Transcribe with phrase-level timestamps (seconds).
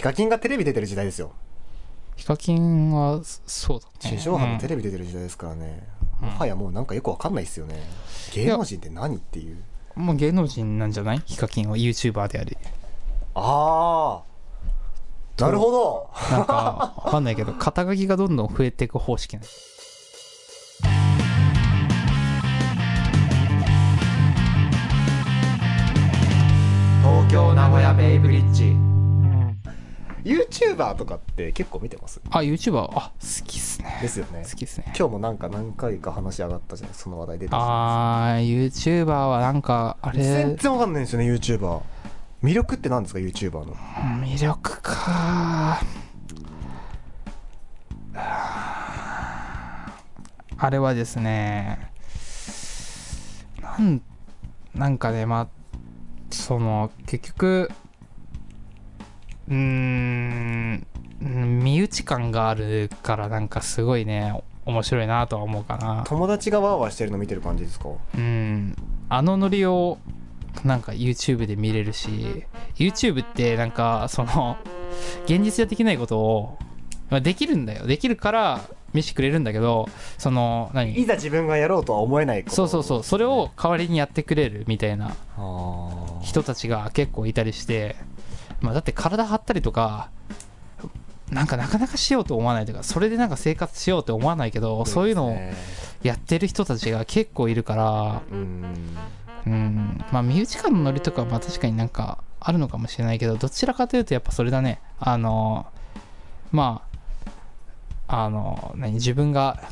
[0.00, 1.32] ヒカキンがテレビ出てる時代ですよ。
[2.16, 4.16] ヒカキンはそうだね。
[4.16, 5.86] 地上波のテレレビ出てる時代ですからね、
[6.22, 6.28] うん。
[6.30, 7.78] もはやもうなんかよくわかんないですよね。
[8.32, 9.58] 芸能人って何っていう。
[9.94, 11.22] ビもう芸能人なんじゃない？
[11.26, 12.56] ヒカキンは YouTuber であり。
[13.34, 16.10] ああなるほど。
[16.30, 19.42] なんかわかんないけど 肩書きがどんどん増えていく方式な
[27.02, 28.74] 東京名古屋ベイブリッジ
[30.24, 32.20] YouTuber とかって結構見てます？
[32.30, 33.98] あ YouTuber あ好きっすね。
[34.02, 34.44] ですよね。
[34.48, 34.92] 好きっすね。
[34.96, 40.22] 今日もなんか何回か話上がったじゃないその話題出てたあー YouTuber はなんかあれ。
[40.22, 41.80] 全然わかんないんですよね YouTuber
[42.42, 43.74] 魅力って何ですか YouTuber の？
[44.24, 45.80] 魅力か。
[50.62, 51.90] あれはですね
[53.62, 54.02] なん
[54.74, 55.48] なんかねまあ
[56.30, 57.70] その結局
[59.50, 60.86] うーん
[61.20, 66.04] 身内感があるからなんかすごいね面白いなとは思うかな。
[66.06, 67.88] 友達がワーワーしてるの見てる感じですか？
[68.14, 68.74] うん。
[69.08, 69.98] あのノリを
[70.64, 72.44] なんか YouTube で見れるし
[72.76, 74.56] YouTube ってなんかその
[75.24, 76.58] 現実ではできないことを
[77.08, 77.86] まあできるんだよ。
[77.86, 78.60] できるから
[78.92, 79.88] 見せてくれるんだけど
[80.18, 82.56] そのい何ざ自分がやろうとは思えないこと。
[82.56, 83.02] そうそうそう。
[83.04, 85.14] それを代わりにやってくれるみたいな
[86.22, 87.96] 人たちが結構いたりして、
[88.60, 90.10] まあ、だって体張ったりとか
[91.30, 95.36] なんかなかなかしようと思わないというかそれでなんか生活しようって思わないけどそういうのを
[96.02, 98.22] やってる人たちが結構いるから。
[98.30, 98.64] うん。
[99.46, 100.04] うん。
[100.12, 104.80] まあ身内間のノリとかはまあ確かになんかあるのかもしれないけどどちらかというとやっぱそれだね。
[104.98, 105.66] あの
[106.50, 106.82] ま
[108.08, 109.62] ああの何自分が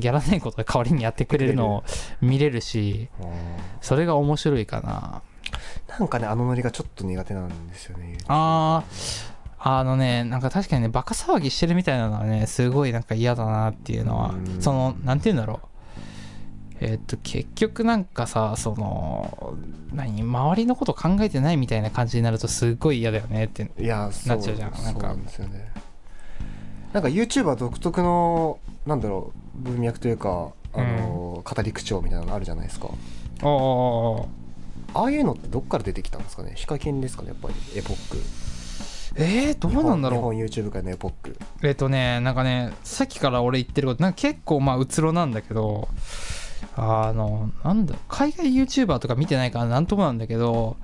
[0.00, 1.84] やらないことで代わりにやってくれるのを
[2.20, 3.08] 見れるし
[3.80, 5.22] それが面白いかな
[5.88, 8.18] なんかねあのノリがちょっと苦手なんですよね。
[8.28, 9.30] あー。
[9.62, 14.62] あのねなんか確かにねバカ騒ぎしてるみたいなのはねすごいなんか嫌だなっていうのはうん。
[14.62, 15.66] そのなんて言うんだろう。
[16.82, 19.54] えーっと結局なんかさその
[19.92, 24.72] 何周りのこと考えてないみたいな感じになるとすっごい嫌だよねってなっちゃうじゃん。
[24.72, 25.14] なんか。
[25.14, 25.70] ですよね。
[26.94, 32.88] なんか YouTuber 独特のなんだろう文脈というかあの、語り口調みたいなのあるじゃないですか。
[32.88, 32.92] あ
[33.46, 34.26] あ
[34.94, 36.52] ああいうのってどっから出てきたんですかね？
[36.56, 37.28] ヒカキンですかね？
[37.28, 37.54] やっぱり。
[37.78, 38.18] エポック。
[39.16, 40.20] えー、どうなんだろう。
[40.20, 41.36] 日本 YouTube 界のエポック。
[41.62, 45.88] えっとねなんかねさっきから俺言ってることなんか結構まあうつろなんだけど
[46.76, 50.76] あのなんだ海外 YouTuber とか見てないからなんともなんだけど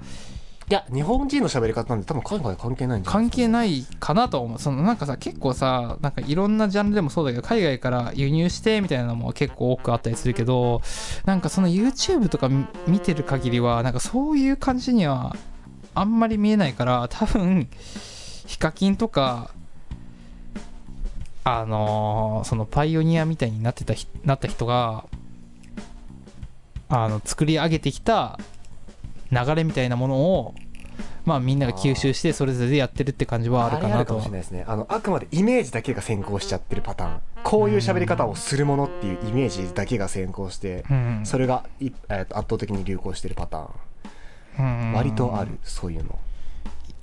[0.69, 10.83] いや日本人の喋り方なんで多分海外関係ないんじゃない関係ないかなと思うそのなんかさ結構さなんかいろんなジャンルでもそうだけど海外から輸入してみたいなのも結構多くあったりするけど
[11.25, 12.51] なんかその YouTube とか
[12.89, 15.37] 見てる限りはなんかそういう感じには
[15.95, 17.69] あんまり見えないから多分
[18.47, 19.51] ヒカキンとか
[21.45, 23.95] あのーそのパイオニアみたいになってた
[24.25, 25.05] なった人が
[26.89, 28.39] あの作り上げてきた
[29.45, 30.55] 流れみたいなものを
[31.25, 34.15] まあみんなが吸収してそれぞれでやってるって感じはあるかなと。
[34.15, 34.65] もしれないですね。
[34.67, 37.21] あのあくまでイメージだけが先行しちゃってるパターン。
[37.43, 41.21] こういう喋り方をするものっていうイメージだけが先行してうん。
[41.25, 44.91] それがい、えーと圧倒的に流行してるパターン。
[44.91, 44.93] うん。
[44.93, 46.19] 割とあるそういうの。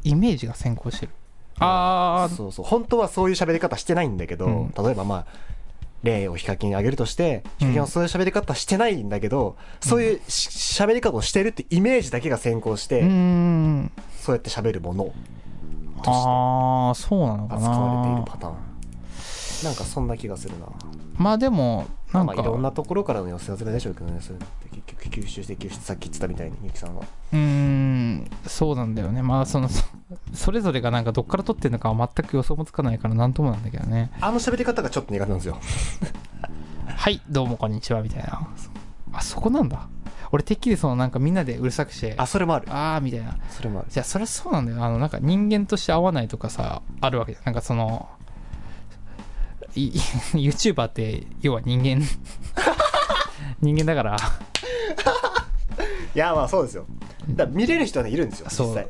[0.04, 1.12] イメージが先行してる。
[1.60, 2.66] ああそうそう。
[2.66, 4.74] 本当はそういう喋り方してないんだけど、うん。
[4.78, 5.26] 例えばまあ
[6.04, 10.50] 例をヒカキンに挙げるとしてヒカキンはそういう喋り方してないんだけど、そういうし
[10.82, 13.92] 喋り方をしてるってイメージだけが先行して、うーん。
[14.20, 15.22] そうやって喋るものとして
[16.06, 18.56] ああそうなのか扱われているなパターン。
[19.64, 20.68] なんかそんな気がするな。
[21.18, 24.46] まあでもなんまあ、かいろんなところからの寄せ集めでしょうけどねそれって
[24.94, 27.04] 結局吸収して吸収さっき言ってたみたいにみゆきさんは。
[27.34, 29.22] うーんそうなんだよね。
[29.22, 29.68] まあその
[30.34, 34.12] そそれぞれがなんかどっから取ってるのかは全く予想もつかないからなんともなんだけどね。
[34.22, 35.58] あの喋り方がちょっと苦手なんですよ。
[36.86, 38.48] はいどうもこんにちはみたいな。
[39.14, 39.88] あそこなんだ。
[40.32, 42.68] 俺てっきりそのなんかみんなでうるさくしてあそれもある。
[42.70, 43.38] あーみたいな。
[43.50, 43.88] それもある。
[43.90, 44.84] じゃあそれはそうなんだよ。
[44.84, 48.10] あのなんか人間として合わないとかさあるわけなんかその
[49.76, 49.92] い
[50.34, 52.04] YouTuber って要は人間。
[53.62, 54.18] 人間だから。
[56.16, 56.86] いやまあそうですよ。
[57.30, 58.68] だ見れる人はねいるんですよそう。
[58.70, 58.88] 実際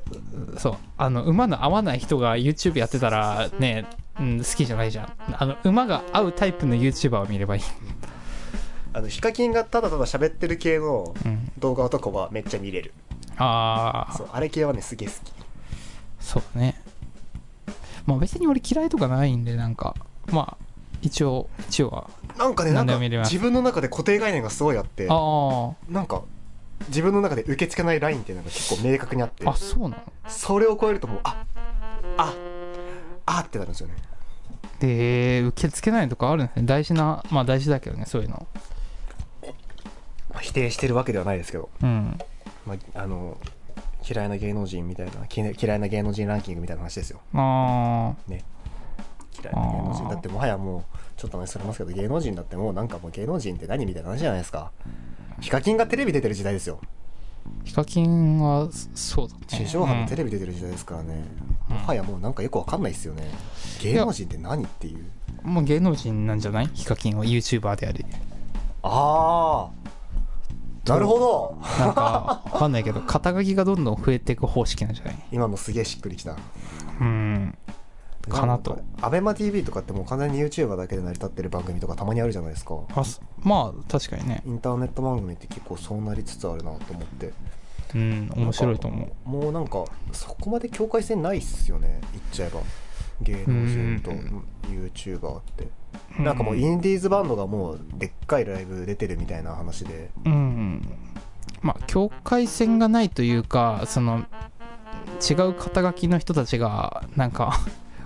[0.58, 0.78] そう。
[0.98, 3.86] あの馬の合わない人が YouTube やってたらね、
[4.20, 5.14] うん、好きじゃないじゃん。
[5.32, 7.62] あの馬が合うタイプの YouTuber を見ればいい、
[8.94, 12.94] あのヒカキンがただただ喋ってる系のうん、動画とかはめっちゃ見れる。
[13.38, 15.34] ああそうあれ系はねすげえ好き。
[16.20, 16.82] そうだね。
[18.06, 19.96] まあ別に俺嫌いとかないんでなんか。
[20.32, 20.66] まあ
[21.02, 22.10] 一応一応は。
[22.38, 25.08] なんかねなんか自分の中で固定概念がすごいあって。
[25.10, 26.24] あなんか
[26.88, 30.04] 自分の中で受け付けないラインっていうのが結構明確にあってああそうなの？
[30.28, 31.46] それを超えるともうあ
[32.18, 32.34] あ
[33.26, 33.96] あってなるんですよね。
[34.80, 36.64] で受け付けないとかあるんですね。
[36.66, 38.48] 大事なまあ大事だけどねそういうの。
[40.30, 42.18] まあ否定してるわけではないですけど、うん。
[42.66, 43.38] まあ、あの
[44.10, 47.20] 嫌いな芸能人みたいなき嫌いな芸能人ランキングみたいな話ですよ。
[47.34, 48.44] あ嫌い
[49.56, 50.84] な芸能人だってもはやもう
[51.18, 54.72] ちょっと話されますけど芸能人だってもうなんかもう芸能人って何みたいな話じゃないですか
[55.44, 56.80] ヒカキンがテレビ出てる時代ですよ。
[57.66, 59.42] ーヒカキンはそうだね。
[59.46, 61.26] 地上波もテレレビ出てる時代ですからね、
[61.70, 61.76] うん。
[61.76, 63.30] もはやもうなんかよくわかんないですよね。
[63.82, 65.04] 芸能人って何っていう。
[65.44, 66.68] ビもう芸能人なんじゃない？
[66.74, 68.06] ヒカキンは YouTuber であり。
[68.84, 71.58] ああなるほど。
[71.78, 75.18] なんかわかんないけど肩書きがどんどん増えていく方式なんじゃない？
[75.34, 76.38] 今のすげえしっくりきた。
[77.02, 77.58] うん
[78.30, 78.80] かなと。
[79.02, 82.76] アベマ t v とかってもう完全に YouTuber だけで成り立ってる番組とかたまにあるじゃないですか。
[82.96, 84.44] あすまあ確かにね。
[84.46, 87.34] インターネット番組って結構そうなりつつあるなと思って。
[87.96, 89.30] うん面白いと思う。
[89.30, 92.02] もうなんかそこまで境界線ないっすよね。
[92.14, 92.62] 言っちゃえば。
[93.22, 94.44] 芸能人とうん。
[94.70, 95.68] YouTuber って。
[96.20, 100.10] なんかもうインディーズバンドがもうでっかいライブ出てるみたいな話で。
[100.26, 100.82] うん。
[101.62, 104.26] まあ境界線がないというかその
[105.30, 107.60] 違う肩書きの人たちがなんか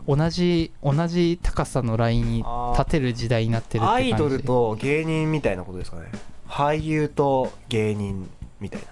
[0.08, 2.46] 同じ同じ高さのラインに
[2.78, 4.10] 立てる時代になってるってア感じ。
[4.10, 6.12] イドルと芸人みたいなことですかね。
[6.48, 8.88] 俳優と芸人みたいな。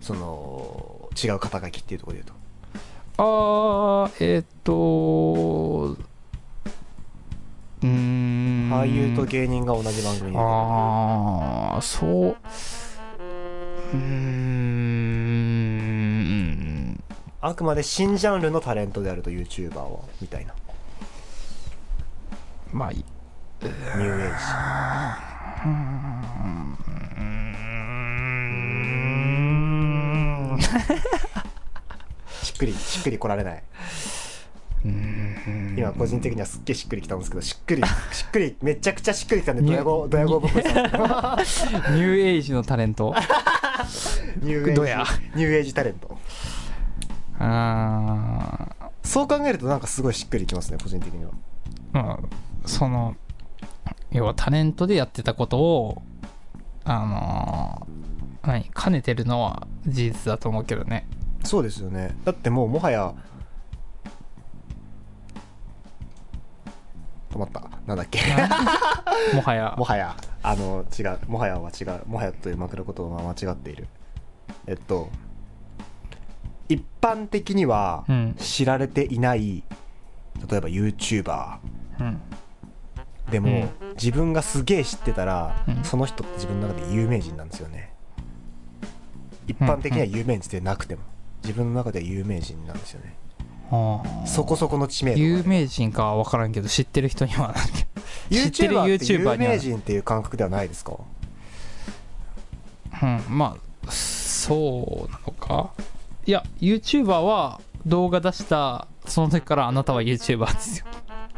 [0.00, 2.46] その違う肩書きっていうところで言うと。
[3.18, 4.72] あーえーっと
[7.82, 8.70] うーん。
[8.72, 12.10] 俳優と芸人が同じ番組ああそう。
[12.10, 14.95] うーん
[17.48, 20.54] あくまで新ジャンルのタレントであると YouTuber はみたいな。
[22.72, 24.30] まあいニューエイ
[32.40, 32.46] ジ。
[32.46, 33.62] しっくりしっくり来られない。
[35.76, 37.82] 今個人的にはすっげえしっくりきたんですけどしっくり
[38.12, 40.62] しっくりめちゃくちゃしっくりきたんでドヤ顔ドヤ顔僕さん。
[40.64, 43.14] ニューエイジのタレント？
[44.42, 45.04] ニューエイジどや。
[45.36, 46.15] ニューエイジタレント
[47.38, 48.68] あ
[49.02, 51.30] そう考えるとなんかすごいしっくりきますね個人的には。
[51.92, 53.16] ーまあその
[54.10, 56.02] 要はタレントでやってたことを
[56.84, 57.96] あのー
[58.46, 61.08] 何兼ねてるのは事実だと思うけどね。
[61.42, 62.16] そうですよね。
[62.24, 63.12] だってもうもはや
[67.30, 67.68] 止まった。
[67.86, 68.20] なんだっけ。
[69.34, 69.74] もはや。
[69.76, 71.18] もはやあの違う。
[71.28, 72.02] もはやは違う。
[72.06, 73.88] もはやという枕言葉は間違っている。
[74.66, 75.08] えっと
[76.68, 78.34] 一般的にはうん。
[78.38, 79.62] 知られていない
[80.48, 81.58] 例えば YouTuber
[82.00, 82.20] うん。
[83.30, 85.84] でも、自分がすげえ知ってたら、うん。
[85.84, 87.92] その人って自分の中で有名人なんですよね。
[89.48, 91.02] 一般的には有名人でなくても、
[91.42, 93.16] 自分の中では有名人なんですよね。
[94.26, 95.24] そこそこの知名度が。
[95.24, 97.52] 有名人かは分からんけど知ってる人には
[98.30, 100.96] 知ってる YouTuber 有名人っていう感覚ではないですか？
[103.02, 103.22] うん。
[103.28, 105.70] まあそうなのか？
[106.26, 110.86] いや YouTuber は動画出したその時からあなたは YouTuber ですよ。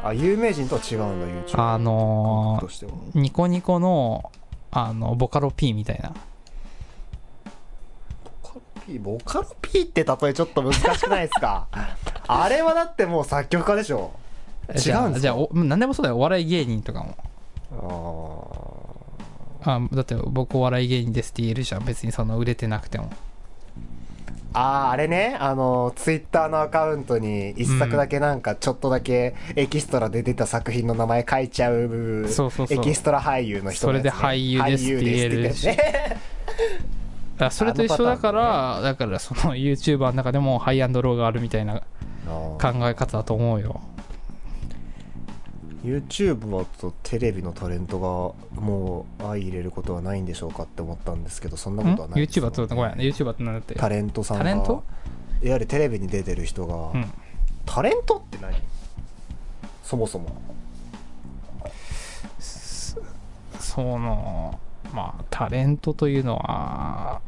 [0.02, 4.31] あ有名人とは違うんだ YouTuber あのーニコニコの
[4.70, 6.11] あのボカロ P みたいな。
[6.11, 6.14] ボ
[8.49, 11.67] カロ P ボカロ P って例えちょっと難しくないですか？
[12.26, 14.12] あれはだってもう作曲家でしょ。
[14.69, 15.20] 違うんですか？
[15.20, 16.16] じゃあ何でもそうだよ。
[16.16, 17.14] お笑い芸人とかも。
[19.64, 21.85] ああだって僕お笑い芸人ですって言えるじゃん。
[21.85, 25.37] 別にその売れてなくてもーあーあれね。
[25.38, 33.93] あのツイッターのアカウントに一作だけなんかちょっとだけエキストラで出た作品の名前書いちゃうそうそうエキストラ俳優の人ね。
[33.93, 36.17] それで俳優ですって言える俳優ですって言ってね。
[37.38, 41.83] だそれと一緒だからだからその YouTuber の中でもハイアンドローがあるみたいな
[42.26, 43.81] 考え方だと思うよ
[45.88, 52.50] YouTuber とテレビのタレントがもう相入れることはないんでしょうかって思ったんですけどそんなことはないですよ。
[52.50, 52.92] YouTuber ってごめん。
[52.95, 54.45] YouTuber って何だってタレントさんが。
[54.45, 54.85] タレント？
[55.42, 57.11] いわゆるテレビに出てる人が、うん。
[57.64, 58.57] タレントって何？
[59.83, 60.28] そもそも。
[63.61, 64.59] その
[64.92, 67.21] まあタレントというのは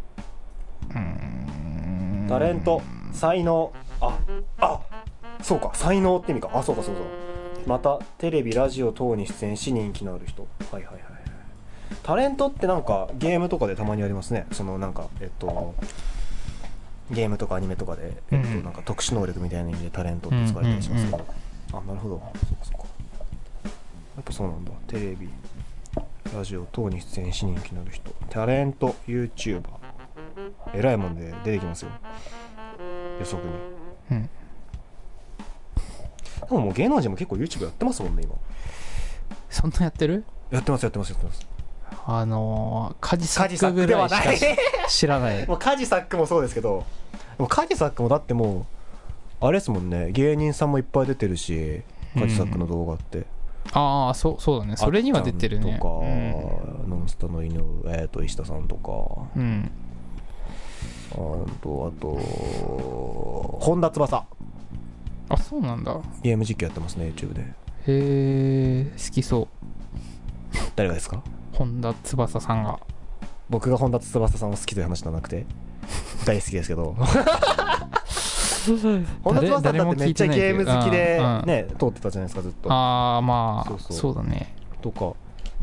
[0.90, 2.26] うーん。
[2.28, 2.82] タレント。
[3.12, 3.72] 才能。
[4.00, 4.18] あ
[4.58, 4.80] あ
[5.42, 5.70] そうか。
[5.74, 6.50] 才能って意味か。
[6.52, 7.04] あそうかそうそう
[7.66, 10.42] またテレビラジオ等に出演し人気のある人。
[10.42, 11.02] はいはいはいはい。
[12.02, 14.46] タレントってなんかゲームとかでたまにありますね。
[14.52, 15.74] そのなんかえっと
[17.10, 18.64] ゲームとかアニメとかで、えっと、うん。
[18.64, 21.26] なんか特殊能力みたいな意味でタレントって使われたりしますけど、
[21.72, 22.22] あなるほど。
[22.34, 22.84] そうかそうか。
[24.16, 24.72] やっぱそうなんだ。
[24.86, 25.28] テレビ
[26.34, 28.10] ラジオ等に出演し人気のある人。
[28.28, 29.62] タレント YouTuber
[30.74, 31.90] えらいもんで出てきますよ。
[33.18, 33.50] 予測に。
[34.12, 34.30] うん
[36.50, 38.34] でももう芸能人も結構 YouTube やってますもんね今。
[39.48, 40.24] そんなやってる？
[40.50, 41.46] やってますやってますやってます。
[42.06, 44.26] あのー、カジサックぐックではない。
[44.26, 44.54] らいしか
[44.88, 45.46] し知らない。
[45.48, 46.84] もうカジサックもそうですけど。
[47.36, 48.66] でもカジサックもだっても
[49.40, 50.10] うあれですもんね。
[50.10, 51.82] 芸人さんもいっぱい出てるし
[52.18, 53.26] カジサックの動画って、
[53.72, 54.76] ああそうそうだね。
[54.76, 55.78] それには出てるね。
[55.78, 56.90] とか、うん。
[56.90, 59.28] ノンスタの犬えっ、と石田さんとか。
[59.36, 59.70] うん。
[61.12, 61.14] あ
[61.60, 62.08] とあと
[63.60, 64.24] 本田翼
[65.30, 65.96] あそうなんだ。
[66.22, 67.42] ゲーム実況やってますね YouTube で。
[67.42, 67.44] へ
[67.86, 69.48] え好きそう。
[70.76, 71.22] 誰がですか？
[71.52, 72.78] 本田翼さんが。
[73.48, 75.44] 僕が本田翼さんを好きという話じゃなくて
[76.26, 76.94] 大好きですけど。
[79.22, 81.46] 本田翼さんだってめっちゃゲーム好きでうんうん。
[81.46, 82.72] ね通ってたじゃないですかずっと。
[82.72, 84.54] ああまあそうそそううだね。
[84.82, 85.12] とか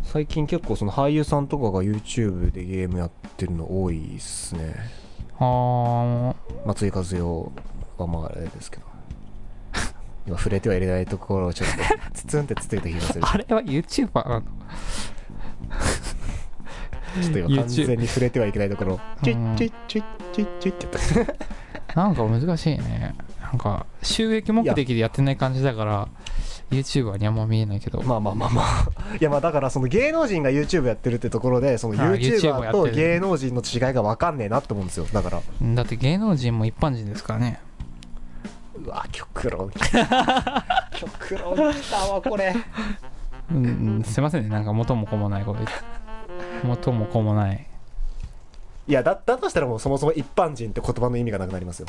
[0.03, 4.75] 最近結構その俳優さんとかが YouTube でゲームやってるの多いっすね。
[5.39, 6.33] あ
[6.65, 8.83] 松井和代はまああれですけど
[10.27, 11.75] 今触れてはいれないところをちょっと
[12.13, 13.21] ツツンってつついた気がする。
[13.23, 14.41] ああれは YouTuber なの？
[17.21, 18.99] ちょっと今完全に触れてはいけないところ。
[19.23, 21.25] チュッチュッチュッチュッチュッってやっ
[21.87, 22.01] た。
[22.01, 23.15] なんか難しいね。
[23.41, 26.09] なんか収益目的でやってない感じだから
[26.69, 28.01] YouTuber にあんま見えないけど。
[28.03, 29.15] まあまあまあまあ。
[29.19, 35.07] いやまあだからその芸能人が YouTube やってるってところでその YouTuber と芸能人の違いが分かんねえなって思うんですよ。
[35.13, 35.41] だから。
[35.61, 37.61] だって芸能人も一般人ですからね
[38.87, 39.69] うわ極論。
[40.95, 42.55] 極論きたわこれ。
[43.51, 45.73] うんうんすいませんねなんか元も子もないこと言って。
[46.63, 47.67] 元も子もない。
[48.87, 51.87] いやだだとしたらもうそもそも一般人って言葉の意味がなくなりますよ。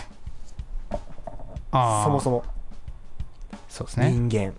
[1.70, 2.44] ああそもそも。
[3.68, 4.10] そうですね。
[4.10, 4.54] 人間、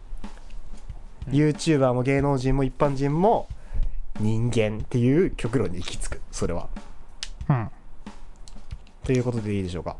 [1.29, 3.49] YouTuber も芸能人も一般人も
[4.19, 6.69] 人間っていう極論に行き着くそれは。
[7.49, 7.69] うん。
[9.03, 9.97] ということでいいでしょうか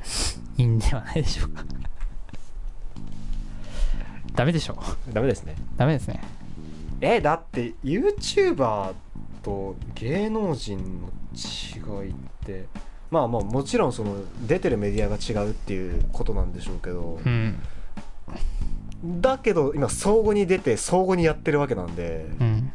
[0.58, 1.64] いいんではないでしょうか。
[4.34, 4.78] ダメでしょ
[5.12, 5.56] ダメですね。
[5.76, 6.20] ダメですね。
[7.00, 8.94] えだって YouTuber
[9.42, 12.66] と芸能人の違いって
[13.10, 17.20] まあまあもちろんその出てるメディアが違うっていうことなんでしょうけど。
[17.24, 17.58] うん。
[19.20, 22.26] だけど今相互に出て相互にやってるわけなんで。
[22.40, 22.72] うん。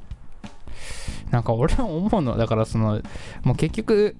[1.32, 3.02] なんか俺も思うのはだからその
[3.44, 4.16] もう結局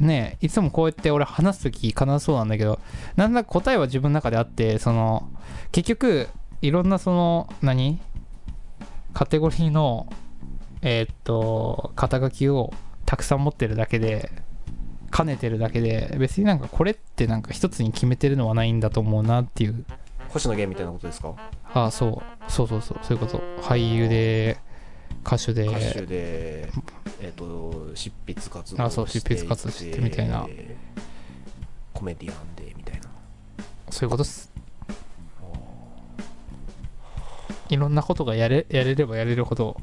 [0.00, 2.78] ねいつもこうやって俺話す時必ずそうなんだけど
[3.16, 5.28] なんだか答えは自分の中であってその
[5.72, 6.28] 結局
[6.62, 8.00] いろんなその何？
[9.12, 10.12] カテゴリーの
[10.82, 12.72] えーっと肩書きを
[13.06, 14.30] たくさん持ってるだけで
[15.12, 19.84] 兼ねてるだけで別になんかこれってなんか一つに決めてるのはないんだと思うなっていう。
[20.28, 21.34] 星野源みたいなことですか？
[21.74, 22.50] ああそう。
[22.50, 22.98] そうそうそう。
[23.02, 23.42] そういうこと。
[23.62, 24.58] 俳優で
[25.26, 25.66] 歌手で。
[25.66, 26.70] 歌手で
[27.20, 30.46] えっ、と執筆活動あそう執筆活動してみたいな。
[31.92, 33.10] コメディアンでみたいな。
[33.90, 34.50] そういうことっす。
[37.68, 39.76] いろんなことがやれやれればやれるほど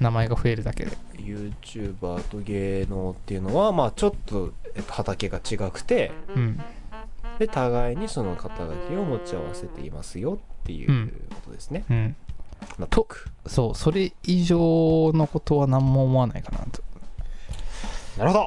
[0.00, 0.96] 名前が増えるだけで。
[1.14, 6.60] YouTuber と芸能っていうのはまあちょっと、えっと、畑が違くてうん。
[7.38, 11.26] で互いにその肩書きを持ち合わせていますよっていううん。
[11.30, 12.16] ことですね、うん
[12.78, 13.30] 納得。
[13.46, 16.82] そうそれ以上のことは何も思わないかなと。
[18.18, 18.46] なるほど。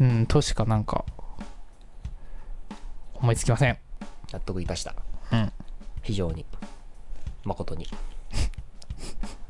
[0.00, 1.04] うんとしかなんか
[3.14, 3.78] 思いつきません。
[4.32, 4.94] 納得いたした。
[5.32, 5.52] うん。
[6.02, 6.44] 非常に
[7.44, 7.86] 誠に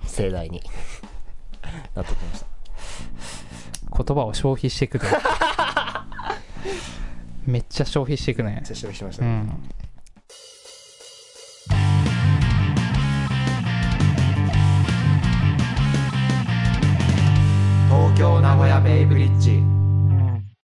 [0.06, 0.62] 盛大に
[1.94, 2.46] 納得しました。
[4.04, 5.04] 言葉を 消費していくね。
[7.46, 8.60] めっちゃ消費していくね。
[8.64, 9.62] 接触しましうたね、ん
[18.92, 19.81] 東京名古屋ベイブリッジ